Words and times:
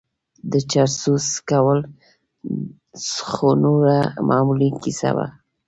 د 0.51 0.53
چرسو 0.71 1.13
څکول 1.31 1.79
خو 3.31 3.47
نوره 3.63 3.97
معمولي 4.27 4.69
کيسه 4.83 5.09
وه. 5.15 5.27